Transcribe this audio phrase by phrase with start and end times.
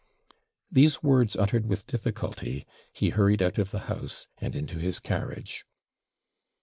[0.71, 5.63] These words uttered with difficulty, he hurried out of the house, and into his carriage.